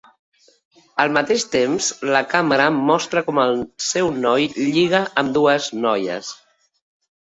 [1.03, 3.55] Al mateix temps, la càmera mostra com el
[3.93, 6.37] seu noi lliga amb dues noies.